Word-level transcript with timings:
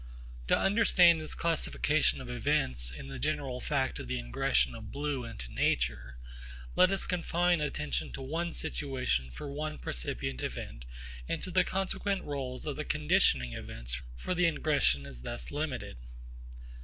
To 0.47 0.57
understand 0.57 1.21
this 1.21 1.35
classification 1.35 2.21
of 2.21 2.27
events 2.27 2.89
in 2.89 3.05
the 3.07 3.19
general 3.19 3.59
fact 3.61 3.99
of 3.99 4.07
the 4.07 4.17
ingression 4.19 4.75
of 4.75 4.91
blue 4.91 5.25
into 5.25 5.51
nature, 5.51 6.17
let 6.75 6.89
us 6.89 7.05
confine 7.05 7.61
attention 7.61 8.11
to 8.13 8.21
one 8.23 8.51
situation 8.51 9.29
for 9.29 9.51
one 9.53 9.77
percipient 9.77 10.41
event 10.41 10.85
and 11.29 11.43
to 11.43 11.51
the 11.51 11.63
consequent 11.63 12.25
rôles 12.25 12.65
of 12.65 12.77
the 12.77 12.83
conditioning 12.83 13.53
events 13.53 14.01
for 14.15 14.33
the 14.33 14.45
ingression 14.51 15.05
as 15.05 15.21
thus 15.21 15.51
limited. 15.51 15.97